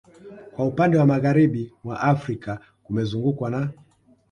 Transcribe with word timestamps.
Kwa 0.53 0.65
upande 0.65 0.97
wa 0.97 1.05
Magharibi 1.05 1.73
mwa 1.83 1.99
Afrika 2.01 2.59
kumezungukwa 2.83 3.49
na 3.49 3.71